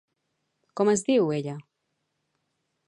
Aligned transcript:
Com 0.81 0.91
es 0.93 1.05
diu, 1.11 1.31
ella? 1.41 1.55